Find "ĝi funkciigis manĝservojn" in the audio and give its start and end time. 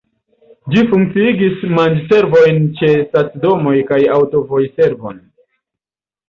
0.75-2.57